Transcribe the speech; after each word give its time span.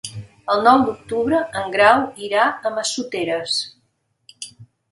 El 0.53 0.61
nou 0.67 0.79
d'octubre 0.87 1.41
en 1.59 1.69
Grau 1.75 2.01
irà 2.29 2.47
a 2.49 2.73
Massoteres. 2.79 3.61